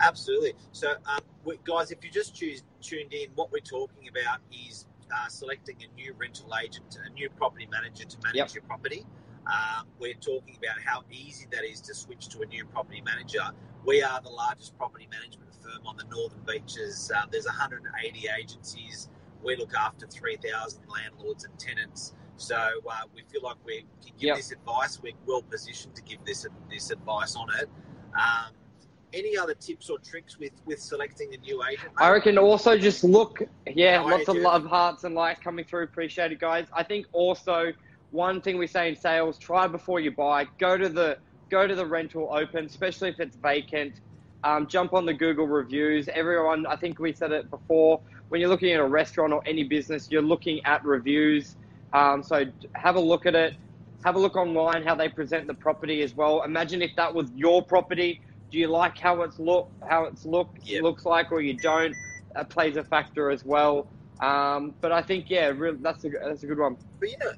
Absolutely. 0.00 0.54
So, 0.72 0.92
um, 1.06 1.20
we, 1.44 1.58
guys, 1.64 1.90
if 1.90 2.02
you 2.04 2.10
just 2.10 2.34
choose, 2.34 2.62
tuned 2.80 3.12
in, 3.12 3.28
what 3.34 3.52
we're 3.52 3.58
talking 3.60 4.08
about 4.08 4.38
is 4.50 4.86
uh, 5.14 5.28
selecting 5.28 5.76
a 5.82 5.94
new 5.94 6.14
rental 6.18 6.50
agent, 6.62 6.98
a 7.06 7.10
new 7.12 7.28
property 7.30 7.68
manager 7.70 8.04
to 8.04 8.16
manage 8.22 8.36
Yep. 8.36 8.54
your 8.54 8.62
property. 8.62 9.04
Um, 9.46 9.86
we're 9.98 10.14
talking 10.14 10.56
about 10.56 10.80
how 10.84 11.02
easy 11.10 11.46
that 11.50 11.64
is 11.64 11.80
to 11.82 11.94
switch 11.94 12.28
to 12.28 12.42
a 12.42 12.46
new 12.46 12.64
property 12.66 13.02
manager. 13.04 13.42
We 13.84 14.02
are 14.02 14.20
the 14.20 14.28
largest 14.30 14.76
property 14.78 15.08
management 15.10 15.54
firm 15.54 15.86
on 15.86 15.96
the 15.96 16.04
Northern 16.04 16.40
Beaches. 16.46 17.10
Um, 17.14 17.28
there's 17.30 17.46
180 17.46 18.28
agencies. 18.38 19.08
We 19.42 19.56
look 19.56 19.74
after 19.74 20.06
3,000 20.06 20.82
landlords 20.88 21.44
and 21.44 21.58
tenants. 21.58 22.14
So 22.40 22.56
uh, 22.56 22.92
we 23.14 23.22
feel 23.30 23.42
like 23.42 23.56
we 23.64 23.84
can 24.02 24.14
give 24.18 24.28
Yep. 24.28 24.36
this 24.36 24.52
advice. 24.52 25.00
We're 25.02 25.12
well 25.26 25.42
positioned 25.42 25.94
to 25.94 26.02
give 26.02 26.24
this 26.24 26.46
this 26.70 26.90
advice 26.90 27.36
on 27.36 27.48
it. 27.60 27.68
Um, 28.14 28.52
any 29.12 29.36
other 29.36 29.54
tips 29.54 29.90
or 29.90 29.98
tricks 29.98 30.38
with 30.38 30.52
with 30.64 30.80
selecting 30.80 31.34
a 31.34 31.36
new 31.38 31.62
agent? 31.64 31.92
I 31.98 32.10
reckon 32.10 32.38
also 32.38 32.78
just 32.78 33.04
look, 33.04 33.42
yeah, 33.66 34.00
are 34.00 34.10
lots 34.10 34.28
of 34.28 34.36
love 34.36 34.64
hearts 34.64 35.04
and 35.04 35.14
likes 35.14 35.40
coming 35.40 35.64
through. 35.64 35.84
Appreciate 35.84 36.32
it, 36.32 36.40
guys. 36.40 36.66
I 36.72 36.82
think 36.82 37.06
also 37.12 37.72
one 38.10 38.40
thing 38.40 38.56
we 38.56 38.66
say 38.66 38.88
in 38.88 38.96
sales: 38.96 39.38
try 39.38 39.66
before 39.66 40.00
you 40.00 40.10
buy. 40.10 40.46
Go 40.58 40.78
to 40.78 40.88
the 40.88 41.18
go 41.50 41.66
to 41.66 41.74
the 41.74 41.84
rental 41.86 42.30
open, 42.32 42.64
especially 42.64 43.10
if 43.10 43.20
it's 43.20 43.36
vacant. 43.36 44.00
Um, 44.44 44.66
jump 44.66 44.94
on 44.94 45.04
the 45.04 45.12
Google 45.12 45.46
reviews. 45.46 46.08
Everyone, 46.08 46.64
I 46.66 46.76
think 46.76 46.98
we 46.98 47.12
said 47.12 47.32
it 47.32 47.50
before. 47.50 48.00
When 48.30 48.40
you're 48.40 48.48
looking 48.48 48.72
at 48.72 48.80
a 48.80 48.86
restaurant 48.86 49.34
or 49.34 49.42
any 49.44 49.64
business, 49.64 50.08
you're 50.10 50.22
looking 50.22 50.64
at 50.64 50.82
reviews. 50.84 51.56
Um, 51.92 52.22
so 52.22 52.44
have 52.76 52.96
a 52.96 53.00
look 53.00 53.26
at 53.26 53.34
it. 53.34 53.54
Have 54.04 54.14
a 54.16 54.18
look 54.18 54.36
online 54.36 54.82
how 54.82 54.94
they 54.94 55.08
present 55.08 55.46
the 55.46 55.54
property 55.54 56.02
as 56.02 56.14
well. 56.14 56.42
Imagine 56.42 56.82
if 56.82 56.92
that 56.96 57.14
was 57.14 57.30
your 57.34 57.62
property. 57.64 58.20
Do 58.50 58.58
you 58.58 58.68
like 58.68 58.98
how 58.98 59.22
it's 59.22 59.38
look 59.38 59.68
how 59.88 60.04
it's 60.04 60.24
look 60.24 60.48
Yep. 60.64 60.82
looks 60.82 61.04
like, 61.04 61.30
or 61.32 61.40
you 61.40 61.56
don't? 61.56 61.94
That 62.34 62.50
plays 62.50 62.76
a 62.76 62.84
factor 62.84 63.30
as 63.30 63.44
well. 63.44 63.88
Um, 64.22 64.74
but 64.80 64.92
I 64.92 65.02
think 65.02 65.26
yeah, 65.28 65.52
that's 65.80 66.04
a 66.04 66.10
that's 66.24 66.42
a 66.42 66.46
good 66.46 66.58
one. 66.58 66.76
But 66.98 67.10
you 67.10 67.16
know, 67.22 67.32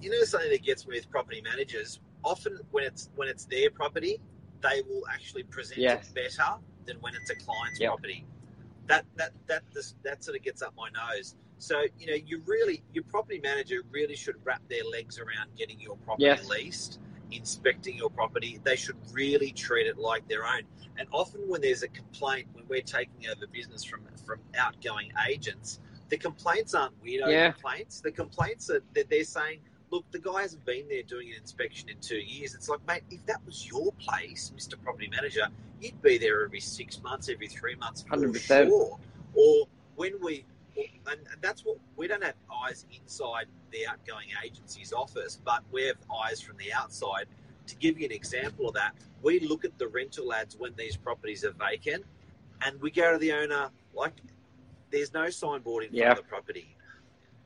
you 0.00 0.10
know 0.10 0.24
something 0.24 0.50
that 0.50 0.62
gets 0.62 0.86
me 0.86 0.96
with 0.96 1.10
property 1.10 1.42
managers. 1.42 2.00
Often 2.24 2.58
when 2.70 2.84
it's 2.84 3.10
when 3.14 3.28
it's 3.28 3.46
their 3.46 3.70
property, 3.70 4.18
they 4.62 4.82
will 4.88 5.02
actually 5.12 5.44
present 5.44 5.80
Yes. 5.80 6.10
it 6.10 6.14
better 6.14 6.50
than 6.86 6.96
when 7.00 7.14
it's 7.14 7.30
a 7.30 7.36
client's 7.36 7.80
Yep. 7.80 7.88
property. 7.90 8.26
That 8.86 9.04
that 9.16 9.32
that 9.46 9.62
this, 9.72 9.94
that 10.04 10.24
sort 10.24 10.36
of 10.36 10.42
gets 10.42 10.62
up 10.62 10.74
my 10.76 10.88
nose. 10.90 11.36
So 11.60 11.82
you 11.98 12.06
know, 12.06 12.14
you 12.14 12.42
really 12.46 12.82
your 12.94 13.04
property 13.04 13.38
manager 13.42 13.82
really 13.90 14.16
should 14.16 14.36
wrap 14.44 14.62
their 14.68 14.82
legs 14.84 15.18
around 15.18 15.54
getting 15.56 15.78
your 15.78 15.96
property 15.98 16.24
Yes. 16.24 16.48
leased, 16.48 17.00
inspecting 17.30 17.96
your 17.96 18.08
property. 18.10 18.58
They 18.64 18.76
should 18.76 18.96
really 19.12 19.52
treat 19.52 19.86
it 19.86 19.98
like 19.98 20.26
their 20.26 20.46
own. 20.46 20.62
And 20.96 21.06
often 21.12 21.42
when 21.48 21.60
there's 21.60 21.82
a 21.82 21.88
complaint, 21.88 22.48
when 22.54 22.66
we're 22.66 22.80
taking 22.80 23.26
over 23.28 23.46
business 23.46 23.84
from 23.84 24.00
from 24.24 24.40
outgoing 24.56 25.12
agents, 25.28 25.80
the 26.08 26.16
complaints 26.16 26.74
aren't 26.74 26.98
weirdo 27.04 27.30
Yeah. 27.30 27.52
complaints. 27.52 28.00
The 28.00 28.12
complaints 28.12 28.70
are 28.70 28.82
that 28.94 29.10
they're 29.10 29.24
saying, 29.24 29.60
look, 29.90 30.10
the 30.12 30.18
guy 30.18 30.40
hasn't 30.42 30.64
been 30.64 30.88
there 30.88 31.02
doing 31.02 31.28
an 31.30 31.36
inspection 31.36 31.90
in 31.90 31.98
two 32.00 32.18
years. 32.20 32.54
It's 32.54 32.68
like, 32.70 32.84
mate, 32.86 33.02
if 33.10 33.24
that 33.26 33.44
was 33.44 33.66
your 33.66 33.92
place, 33.94 34.50
Mr. 34.56 34.80
Property 34.82 35.08
Manager, 35.10 35.48
you'd 35.80 36.00
be 36.00 36.16
there 36.16 36.42
every 36.44 36.60
six 36.60 37.02
months, 37.02 37.28
every 37.28 37.48
three 37.48 37.74
months, 37.74 38.00
for 38.02 38.16
100%. 38.16 38.68
sure. 38.68 38.98
Or 39.34 39.68
when 39.96 40.14
we, 40.22 40.46
and 40.76 41.20
and 41.30 41.42
that's 41.42 41.64
what 41.64 41.78
we 41.96 42.06
don't 42.08 42.22
have 42.22 42.34
eyes 42.64 42.86
inside 42.92 43.46
the 43.70 43.86
outgoing 43.86 44.28
agency's 44.44 44.92
office, 44.92 45.40
but 45.44 45.62
we 45.72 45.84
have 45.86 45.96
eyes 46.24 46.40
from 46.40 46.56
the 46.56 46.72
outside. 46.72 47.26
To 47.66 47.76
give 47.76 47.98
you 48.00 48.06
an 48.06 48.12
example 48.12 48.68
of 48.68 48.74
that, 48.74 48.94
we 49.22 49.40
look 49.40 49.64
at 49.64 49.78
the 49.78 49.86
rental 49.88 50.32
ads 50.32 50.56
when 50.56 50.74
these 50.76 50.96
properties 50.96 51.44
are 51.44 51.52
vacant, 51.52 52.04
and 52.64 52.80
we 52.80 52.90
go 52.90 53.12
to 53.12 53.18
the 53.18 53.32
owner 53.32 53.70
like, 53.94 54.14
there's 54.90 55.12
no 55.14 55.30
signboard 55.30 55.84
in 55.84 55.90
front 55.90 55.98
Yeah. 55.98 56.10
of 56.12 56.16
the 56.16 56.22
property. 56.24 56.76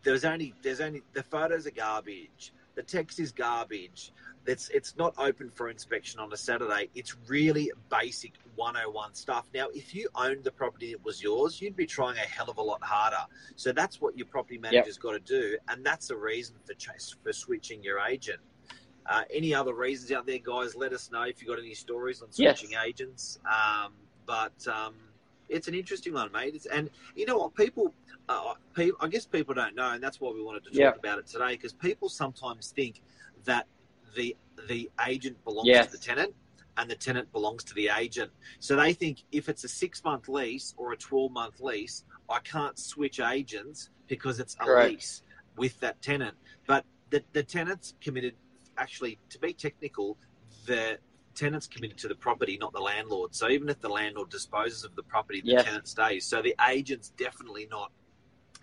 There's 0.02 0.25
only 0.25 0.54
there's 0.62 0.81
only 0.81 1.02
the 1.12 1.23
photos 1.23 1.66
are 1.66 1.71
garbage. 1.73 2.52
The 2.75 2.83
text 2.83 3.21
is 3.21 3.33
garbage. 3.33 4.12
It's 4.47 4.69
it's 4.71 4.97
not 4.97 5.14
open 5.19 5.50
for 5.50 5.71
inspection 5.71 6.21
on 6.21 6.33
a 6.33 6.37
Saturday. 6.37 6.90
It's 6.95 7.16
really 7.28 7.71
basic 7.90 8.33
101 8.56 9.14
stuff. 9.14 9.46
Now, 9.54 9.68
if 9.75 9.94
you 9.94 10.08
owned 10.14 10.44
the 10.44 10.50
property 10.52 10.92
that 10.92 11.04
was 11.04 11.23
yours, 11.23 11.61
you'd 11.61 11.76
be 11.76 11.87
trying 11.87 12.16
a 12.16 12.20
hell 12.20 12.49
of 12.50 12.58
a 12.58 12.62
lot 12.62 12.82
harder. 12.82 13.25
So 13.56 13.73
that's 13.73 14.00
what 14.00 14.16
your 14.16 14.26
property 14.26 14.58
manager's 14.58 14.99
got 14.99 15.12
to 15.12 15.20
do, 15.20 15.56
and 15.68 15.84
that's 15.84 16.08
the 16.08 16.16
reason 16.16 16.56
for 16.64 16.75
ch- 16.75 17.16
for 17.23 17.32
switching 17.32 17.82
your 17.82 17.99
agent. 18.00 18.40
Uh, 19.06 19.23
any 19.32 19.54
other 19.54 19.75
reasons 19.75 20.11
out 20.12 20.26
there, 20.26 20.38
guys? 20.38 20.75
Let 20.75 20.92
us 20.92 21.11
know 21.11 21.23
if 21.23 21.42
you 21.42 21.49
got 21.49 21.58
any 21.58 21.75
stories 21.75 22.23
on 22.23 22.28
Yes. 22.34 22.58
switching 22.61 22.76
agents. 22.87 23.38
Um, 23.44 23.92
but 24.26 24.66
um, 24.66 24.94
it's 25.50 25.68
an 25.68 25.75
interesting 25.75 26.14
one, 26.14 26.32
mate. 26.32 26.54
It's, 26.54 26.64
and 26.66 26.88
you 27.14 27.26
know 27.26 27.37
what, 27.37 27.54
people, 27.54 27.92
uh, 28.30 28.54
people, 28.75 28.96
I 29.02 29.08
guess 29.08 29.26
people 29.26 29.52
don't 29.54 29.75
know, 29.75 29.90
and 29.90 30.02
that's 30.02 30.20
why 30.20 30.30
we 30.32 30.42
wanted 30.42 30.64
to 30.64 30.70
talk 30.70 30.78
Yeah. 30.78 30.92
about 30.99 31.18
it 31.18 31.26
today, 31.26 31.50
because 31.50 31.75
people 31.75 32.08
sometimes 32.08 32.70
think 32.70 33.02
that 33.44 33.66
the 34.16 34.34
the 34.68 34.88
agent 35.06 35.37
belongs 35.44 35.66
Yes. 35.68 35.87
to 35.87 35.92
the 35.92 35.99
tenant 35.99 36.32
and 36.76 36.90
the 36.90 36.95
tenant 36.95 37.31
belongs 37.33 37.64
to 37.64 37.75
the 37.75 37.90
agent. 37.97 38.31
So 38.59 38.76
they 38.76 38.93
think 38.93 39.25
if 39.33 39.49
it's 39.49 39.64
a 39.64 39.69
six 39.69 40.02
month 40.04 40.28
lease 40.28 40.75
or 40.76 40.93
a 40.93 40.97
twelve 40.97 41.33
month 41.33 41.61
lease, 41.61 42.04
I 42.28 42.38
can't 42.40 42.78
switch 42.78 43.21
agents 43.21 43.90
because 44.09 44.40
it's 44.40 44.54
a 44.61 44.64
Correct. 44.64 44.93
lease 44.93 45.23
with 45.57 45.78
that 45.81 46.00
tenant. 46.02 46.37
But 46.66 46.85
the, 47.11 47.23
the 47.33 47.43
tenant's 47.43 47.95
committed. 48.00 48.35
Actually, 48.76 49.19
to 49.31 49.38
be 49.38 49.52
technical, 49.52 50.19
the 50.66 50.99
tenant's 51.37 51.69
committed 51.69 51.97
to 51.99 52.09
the 52.09 52.14
property, 52.16 52.59
not 52.61 52.73
the 52.73 52.81
landlord. 52.81 53.35
So 53.35 53.49
even 53.49 53.69
if 53.69 53.81
the 53.81 53.88
landlord 53.88 54.31
disposes 54.31 54.83
of 54.85 54.97
the 54.97 55.02
property, 55.04 55.40
the 55.40 55.52
Yes. 55.52 55.64
tenant 55.64 55.87
stays. 55.87 56.26
So 56.26 56.43
the 56.43 56.57
agent's 56.69 57.11
definitely 57.11 57.69
not 57.71 57.93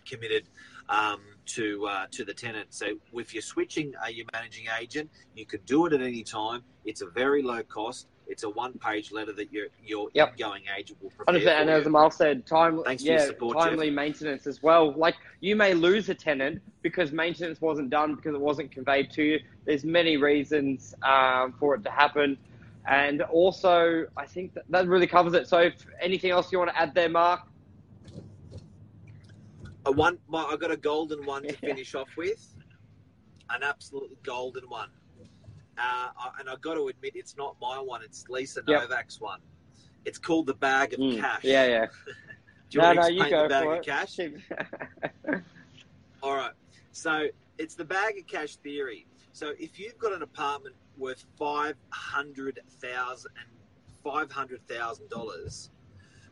committed 0.06 0.50
um, 0.92 1.22
to 1.46 1.88
uh, 1.88 2.06
to 2.12 2.26
the 2.26 2.34
tenant. 2.34 2.68
So 2.70 2.88
if 3.14 3.34
you're 3.34 3.42
switching 3.42 3.94
uh, 4.04 4.10
your 4.10 4.26
managing 4.34 4.66
agent, 4.80 5.10
you 5.36 5.46
can 5.46 5.62
do 5.66 5.86
it 5.88 5.94
at 5.94 6.02
any 6.02 6.24
time. 6.24 6.64
It's 6.86 7.02
a 7.02 7.08
very 7.08 7.42
low 7.42 7.64
cost. 7.64 8.08
It's 8.28 8.44
a 8.44 8.50
one 8.50 8.74
page 8.74 9.12
letter 9.12 9.34
that 9.34 9.52
your 9.52 9.68
your 9.84 10.10
Yep. 10.14 10.34
ingoing 10.34 10.64
agent 10.78 11.02
will 11.02 11.10
prepare. 11.10 11.60
And 11.60 11.70
as. 11.70 11.86
Amal 11.86 12.12
said, 12.12 12.46
time 12.46 12.82
Thanks 12.84 13.04
yeah, 13.04 13.26
support, 13.26 13.58
timely 13.58 13.90
maintenance 13.90 14.48
as 14.48 14.62
well. 14.62 14.94
Like 14.94 15.16
you 15.40 15.56
may 15.56 15.74
lose 15.74 16.10
a 16.10 16.16
tenant 16.16 16.62
because 16.82 17.12
maintenance 17.12 17.60
wasn't 17.62 17.90
done 17.90 18.16
because 18.16 18.36
it 18.36 18.42
wasn't 18.42 18.72
conveyed 18.72 19.12
to 19.12 19.24
you. 19.24 19.40
There's 19.66 19.84
many 19.84 20.18
reasons 20.18 20.94
um, 21.04 21.54
for 21.60 21.76
it 21.76 21.84
to 21.84 21.92
happen, 21.92 22.38
and 22.88 23.22
also 23.22 24.06
I 24.18 24.26
think 24.26 24.54
that, 24.54 24.64
that 24.70 24.88
really 24.88 25.08
covers 25.08 25.34
it. 25.34 25.48
So, 25.48 25.60
if 25.60 25.86
anything 26.02 26.32
else 26.32 26.52
you 26.52 26.60
want 26.60 26.72
to 26.72 26.80
add 26.80 26.94
there, 26.94 27.10
Mark? 27.10 27.42
A 29.86 29.92
one, 29.92 30.18
my, 30.28 30.44
I 30.44 30.56
got 30.58 30.72
a 30.72 30.78
golden 30.78 31.26
one 31.26 31.44
to 31.44 31.54
finish 31.54 31.96
off 31.96 32.10
with, 32.16 32.54
an 33.50 33.64
absolutely 33.64 34.18
golden 34.24 34.70
one. 34.70 34.90
Uh, 35.78 36.10
I- 36.18 36.32
and 36.40 36.50
I 36.50 36.56
got 36.62 36.76
to 36.76 36.88
admit, 36.88 37.14
it's 37.16 37.36
not 37.36 37.56
my 37.62 37.80
one. 37.80 38.04
It's 38.04 38.30
Lisa 38.30 38.62
Yep. 38.68 38.82
Novak's 38.84 39.20
one. 39.20 39.40
It's 40.06 40.20
called 40.20 40.48
the 40.48 40.54
bag 40.54 40.94
of 40.94 41.00
Mm, 41.00 41.20
cash. 41.20 41.44
Yeah, 41.44 41.66
yeah. 41.66 41.86
Do 42.70 42.78
you 42.78 42.82
no, 42.82 42.88
want 42.88 42.96
to 42.98 43.02
no, 43.02 43.08
explain 43.08 43.26
you 43.26 43.30
go 43.32 43.44
the 43.44 43.50
bag 43.50 43.68
of 43.68 43.74
it. 43.74 43.84
cash? 43.84 45.42
All 46.24 46.36
right. 46.36 46.54
So 46.92 47.28
it's 47.58 47.76
the 47.76 47.86
bag 47.86 48.18
of 48.20 48.28
cash 48.28 48.56
theory. 48.58 49.08
So 49.34 49.54
if 49.60 49.80
you've 49.80 49.98
got 49.98 50.14
an 50.14 50.22
apartment 50.22 50.76
worth 50.98 51.26
five 51.38 51.76
hundred 51.90 52.60
thousand 52.82 53.32
and 53.38 53.48
five 54.04 54.32
hundred 54.32 54.66
thousand 54.68 55.10
dollars, 55.10 55.72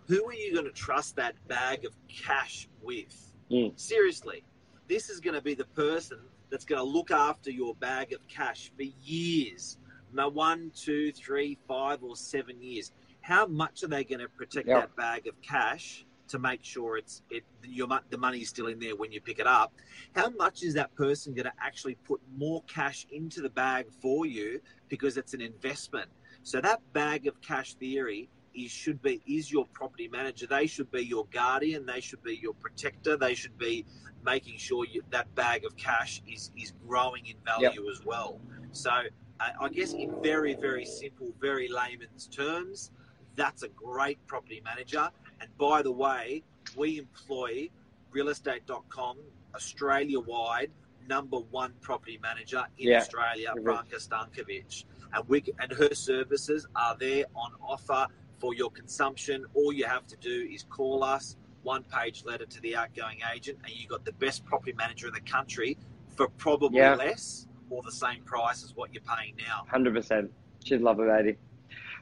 who 0.08 0.26
are 0.26 0.34
you 0.34 0.54
going 0.54 0.66
to 0.66 0.72
trust 0.72 1.16
that 1.18 1.36
bag 1.48 1.86
of 1.86 1.96
cash 2.08 2.68
with? 2.82 3.29
Mm. 3.52 3.80
Seriously, 3.80 4.44
this 4.88 5.10
is 5.10 5.20
going 5.20 5.36
to 5.36 5.42
be 5.42 5.54
the 5.54 5.66
person 5.66 6.20
that's 6.50 6.66
going 6.66 6.80
to 6.80 6.88
look 6.88 7.12
after 7.12 7.52
your 7.52 7.76
bag 7.76 8.14
of 8.14 8.28
cash 8.28 8.72
for 8.76 8.84
years. 8.84 9.78
No 10.14 10.30
one, 10.30 10.72
two, 10.76 11.12
three, 11.12 11.58
five, 11.68 12.04
or 12.04 12.16
seven 12.16 12.62
years. 12.62 12.92
How 13.22 13.46
much 13.46 13.84
are 13.84 13.88
they 13.88 14.04
going 14.04 14.20
to 14.20 14.30
protect 14.30 14.68
Yep. 14.68 14.80
that 14.80 14.96
bag 14.96 15.28
of 15.28 15.40
cash 15.42 16.06
to 16.30 16.38
make 16.38 16.64
sure 16.64 16.98
it's 16.98 17.24
it 17.32 17.44
your 17.64 17.88
the 18.12 18.18
money's 18.18 18.50
still 18.50 18.68
in 18.68 18.80
there 18.80 18.96
when 18.96 19.12
you 19.12 19.22
pick 19.22 19.40
it 19.40 19.48
up? 19.48 19.74
How 20.16 20.30
much 20.30 20.64
is 20.64 20.74
that 20.76 20.94
person 20.96 21.34
going 21.34 21.46
to 21.46 21.54
actually 21.62 21.96
put 21.96 22.22
more 22.36 22.64
cash 22.64 23.06
into 23.12 23.42
the 23.42 23.50
bag 23.50 23.88
for 24.02 24.26
you 24.26 24.62
because 24.90 25.18
it's 25.18 25.34
an 25.34 25.42
investment? 25.42 26.10
So 26.44 26.62
that 26.62 26.82
bag 26.94 27.28
of 27.28 27.40
cash 27.42 27.76
theory 27.76 28.30
is 28.54 28.72
should 28.72 29.02
be 29.02 29.22
is 29.28 29.52
your 29.52 29.66
property 29.74 30.08
manager. 30.08 30.48
They 30.48 30.68
should 30.68 30.92
be 30.92 31.02
your 31.04 31.26
guardian. 31.32 31.86
They 31.86 32.02
should 32.02 32.24
be 32.24 32.36
your 32.42 32.54
protector. 32.54 33.18
They 33.18 33.34
should 33.34 33.58
be 33.58 33.86
making 34.24 34.58
sure 34.58 34.86
you, 34.86 35.02
that 35.12 35.34
bag 35.36 35.66
of 35.66 35.76
cash 35.78 36.22
is 36.28 36.52
is 36.58 36.74
growing 36.88 37.26
in 37.26 37.36
value 37.46 37.90
as 37.90 38.06
well. 38.06 38.40
So 38.72 38.92
uh, 38.92 39.50
I 39.62 39.70
guess 39.70 39.94
in 39.94 40.22
very 40.22 40.56
very 40.56 40.86
simple, 40.86 41.34
very 41.40 41.68
layman's 41.70 42.28
terms, 42.28 42.92
that's 43.36 43.64
a 43.64 43.70
great 43.70 44.26
property 44.28 44.62
manager. 44.64 45.10
And 45.42 45.50
by 45.58 45.82
the 45.82 45.92
way, 45.92 46.44
we 46.76 47.00
employ 47.00 47.70
realestate.com 48.14 49.18
Australia 49.56 50.20
wide 50.20 50.72
number 51.08 51.38
one 51.38 51.74
property 51.82 52.20
manager 52.22 52.64
in 52.78 52.90
Yeah. 52.90 52.98
Australia. 53.00 53.54
Branka 53.56 53.96
Stankovic. 53.98 54.86
And 55.14 55.28
we 55.28 55.44
and 55.60 55.72
her 55.72 55.94
services 55.96 56.68
are 56.76 56.96
there 56.98 57.26
on 57.34 57.54
offer 57.62 58.08
for 58.40 58.54
your 58.54 58.70
consumption. 58.72 59.46
All 59.54 59.72
you 59.74 59.86
have 59.86 60.08
to 60.08 60.18
do 60.18 60.48
is 60.52 60.64
call 60.70 61.04
us, 61.04 61.36
one 61.64 61.84
page 61.84 62.24
letter 62.26 62.46
to 62.46 62.62
the 62.62 62.76
outgoing 62.76 63.20
agent, 63.34 63.60
and 63.64 63.74
you 63.74 63.88
got 63.88 64.06
the 64.06 64.14
best 64.14 64.46
property 64.46 64.74
manager 64.74 65.08
in 65.08 65.14
the 65.14 65.22
country 65.22 65.78
for 66.16 66.30
probably 66.30 66.80
Yeah. 66.80 66.96
less 66.96 67.48
or 67.70 67.84
the 67.84 67.92
same 67.92 68.24
price 68.24 68.64
as 68.64 68.76
what 68.76 68.94
you're 68.94 69.04
paying 69.04 69.36
now. 69.38 69.66
Hundred 69.70 69.94
percent. 69.94 70.32
She'd 70.64 70.82
love 70.82 71.00
it, 71.00 71.08
lady. 71.10 71.38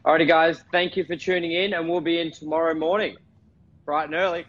Alrighty, 0.06 0.28
guys. 0.28 0.64
Thank 0.72 0.96
you 0.96 1.04
for 1.04 1.16
tuning 1.16 1.52
in, 1.52 1.74
and 1.74 1.90
we'll 1.90 2.02
be 2.02 2.20
in 2.20 2.32
tomorrow 2.32 2.74
morning, 2.74 3.18
bright 3.86 4.06
and 4.06 4.16
early. 4.16 4.46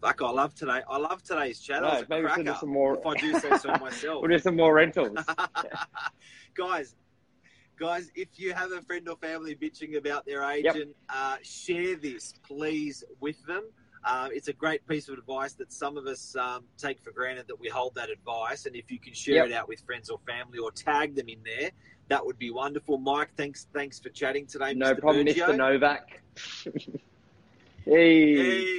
Fuck, 0.00 0.22
I 0.22 0.30
love 0.30 0.54
today. 0.54 0.80
I 0.88 0.96
love 0.96 1.24
today's 1.24 1.58
chat. 1.58 1.82
That 1.82 1.90
was 1.90 2.00
Right, 2.02 2.04
a 2.04 2.08
maybe 2.08 2.26
we 2.26 2.34
should 2.34 2.46
do 2.46 2.54
some 2.60 2.68
more. 2.72 2.96
If 2.98 3.04
I 3.04 3.14
do 3.14 3.34
say 3.40 3.56
so 3.58 3.68
myself. 3.80 4.22
We'll 4.22 4.30
do 4.30 4.38
some 4.38 4.54
more 4.56 4.72
rentals. 4.74 5.18
guys, 6.54 6.94
guys, 7.78 8.10
if 8.14 8.28
you 8.36 8.52
have 8.52 8.72
a 8.72 8.82
friend 8.82 9.08
or 9.08 9.16
family 9.16 9.54
bitching 9.54 9.96
about 9.96 10.26
their 10.26 10.42
agent, 10.42 10.94
uh, 11.08 11.36
share 11.42 11.96
this, 11.96 12.34
please, 12.42 13.04
with 13.20 13.42
them. 13.46 13.64
Uh, 14.04 14.28
it's 14.32 14.48
a 14.48 14.52
great 14.52 14.86
piece 14.86 15.08
of 15.08 15.18
advice 15.18 15.54
that 15.54 15.72
some 15.72 15.96
of 15.96 16.06
us 16.06 16.34
um, 16.36 16.64
take 16.76 17.02
for 17.02 17.10
granted 17.10 17.46
that 17.48 17.58
we 17.58 17.68
hold 17.68 17.94
that 17.94 18.10
advice. 18.10 18.66
And 18.66 18.76
if 18.76 18.90
you 18.90 18.98
can 18.98 19.12
share 19.12 19.36
Yep. 19.36 19.46
it 19.46 19.52
out 19.52 19.68
with 19.68 19.80
friends 19.80 20.08
or 20.08 20.18
family 20.26 20.58
or 20.58 20.70
tag 20.70 21.14
them 21.14 21.28
in 21.28 21.38
there, 21.44 21.70
that 22.08 22.24
would 22.24 22.38
be 22.38 22.50
wonderful. 22.50 22.98
Mike, 22.98 23.30
thanks, 23.36 23.66
thanks 23.74 23.98
for 23.98 24.08
chatting 24.08 24.46
today, 24.46 24.72
no 24.74 24.94
Mr. 24.94 25.00
problem, 25.00 25.26
Bergio. 25.26 25.48
Mr. 25.48 25.56
Novak. 25.56 26.22
hey. 27.84 28.36
Hey. 28.36 28.78